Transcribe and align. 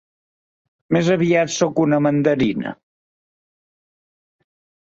Més 0.97 1.11
aviat 1.15 1.53
sóc 1.57 1.83
una 1.83 2.01
mandarina. 2.05 2.75